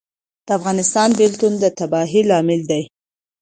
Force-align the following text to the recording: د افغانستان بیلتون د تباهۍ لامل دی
د 0.45 0.47
افغانستان 0.59 1.09
بیلتون 1.19 1.53
د 1.59 1.65
تباهۍ 1.77 2.21
لامل 2.29 2.61
دی 2.71 2.83